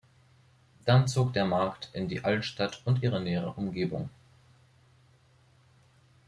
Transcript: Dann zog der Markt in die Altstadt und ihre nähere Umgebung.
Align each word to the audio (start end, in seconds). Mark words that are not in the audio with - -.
Dann 0.83 1.07
zog 1.07 1.33
der 1.33 1.45
Markt 1.45 1.91
in 1.93 2.07
die 2.07 2.23
Altstadt 2.23 2.81
und 2.85 3.03
ihre 3.03 3.21
nähere 3.21 3.51
Umgebung. 3.53 4.09